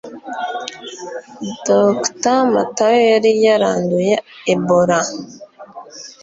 [1.67, 4.15] dr matayo yari yaranduye
[4.53, 4.99] ebola